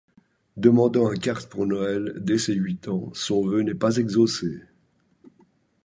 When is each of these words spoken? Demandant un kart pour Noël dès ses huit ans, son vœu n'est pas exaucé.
Demandant 0.57 1.07
un 1.11 1.15
kart 1.15 1.47
pour 1.47 1.67
Noël 1.67 2.13
dès 2.17 2.39
ses 2.39 2.55
huit 2.55 2.87
ans, 2.87 3.11
son 3.13 3.45
vœu 3.45 3.61
n'est 3.61 3.75
pas 3.75 3.97
exaucé. 3.97 4.63